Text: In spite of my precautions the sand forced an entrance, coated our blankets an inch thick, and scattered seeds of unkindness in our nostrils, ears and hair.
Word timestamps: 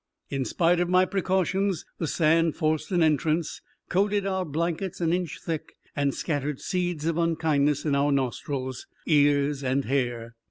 In 0.31 0.45
spite 0.45 0.79
of 0.79 0.89
my 0.89 1.05
precautions 1.05 1.85
the 1.99 2.07
sand 2.07 2.55
forced 2.55 2.89
an 2.91 3.03
entrance, 3.03 3.61
coated 3.87 4.25
our 4.25 4.43
blankets 4.45 4.99
an 4.99 5.13
inch 5.13 5.39
thick, 5.39 5.73
and 5.95 6.15
scattered 6.15 6.59
seeds 6.59 7.05
of 7.05 7.19
unkindness 7.19 7.85
in 7.85 7.93
our 7.93 8.11
nostrils, 8.11 8.87
ears 9.05 9.63
and 9.63 9.85
hair. 9.85 10.33